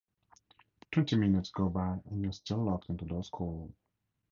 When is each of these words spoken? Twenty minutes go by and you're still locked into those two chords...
Twenty 0.91 1.15
minutes 1.15 1.51
go 1.51 1.69
by 1.69 1.99
and 2.09 2.23
you're 2.23 2.31
still 2.33 2.65
locked 2.65 2.89
into 2.89 3.05
those 3.05 3.27
two 3.29 3.37
chords... 3.37 3.73